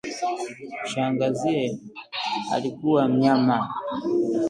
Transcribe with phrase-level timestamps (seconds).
[0.89, 1.77] shangaziye
[2.53, 3.67] alikuwa mnyama